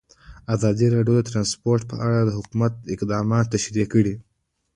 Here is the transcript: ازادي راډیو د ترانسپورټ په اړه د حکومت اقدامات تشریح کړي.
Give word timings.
ازادي 0.55 0.87
راډیو 0.95 1.15
د 1.19 1.27
ترانسپورټ 1.29 1.81
په 1.91 1.95
اړه 2.05 2.19
د 2.23 2.29
حکومت 2.37 2.73
اقدامات 2.95 3.45
تشریح 3.55 3.85
کړي. 3.93 4.15